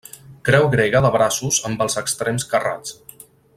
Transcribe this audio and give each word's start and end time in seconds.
Creu 0.47 0.63
grega 0.75 1.01
de 1.07 1.11
braços 1.17 1.61
amb 1.71 1.85
els 1.87 1.99
extrems 2.03 2.49
carrats. 2.55 2.99